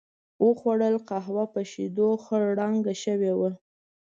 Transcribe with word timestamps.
و 0.43 0.47
خوړل، 0.59 0.95
قهوه 1.09 1.43
په 1.53 1.61
شیدو 1.71 2.09
خړ 2.23 2.43
رنګه 2.59 2.93
شوې 3.03 3.33
وه. 3.39 3.51